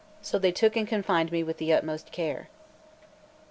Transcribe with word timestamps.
So 0.23 0.39
they 0.39 0.51
took 0.51 0.75
and 0.75 0.87
confined 0.87 1.31
me 1.31 1.43
with 1.43 1.57
the 1.57 1.71
utmost 1.71 2.11
care. 2.11 2.49